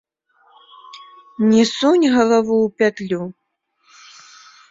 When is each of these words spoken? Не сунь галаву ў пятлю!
Не 1.49 1.63
сунь 1.75 2.07
галаву 2.15 2.55
ў 2.61 2.67
пятлю! 2.81 3.21